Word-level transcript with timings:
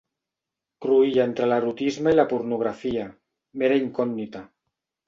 Cruïlla 0.85 1.27
entre 1.31 1.49
l'erotisme 1.51 2.15
i 2.15 2.19
la 2.19 2.27
pornografia, 2.35 3.07
mera 3.65 3.83
incògnita. 3.87 4.47